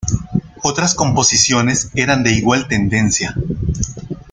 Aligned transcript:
Otras 0.63 0.95
composiciones 0.95 1.91
eran 1.93 2.23
de 2.23 2.31
igual 2.31 2.67
tendencia. 2.67 3.35